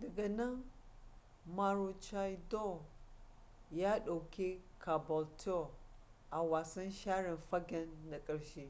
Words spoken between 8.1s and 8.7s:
na ƙarshe